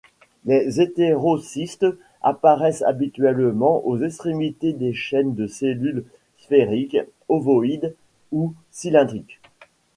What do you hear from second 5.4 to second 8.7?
cellules sphériques, ovoïdes ou